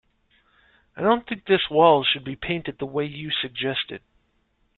[0.97, 4.01] I don't think this wall should be painted the way you suggested.